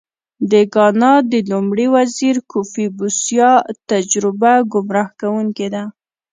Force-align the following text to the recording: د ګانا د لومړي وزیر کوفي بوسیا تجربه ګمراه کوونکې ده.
د 0.51 0.53
ګانا 0.73 1.13
د 1.31 1.33
لومړي 1.51 1.87
وزیر 1.95 2.35
کوفي 2.51 2.85
بوسیا 2.97 3.51
تجربه 3.89 4.53
ګمراه 4.73 5.09
کوونکې 5.19 5.67
ده. 5.73 5.83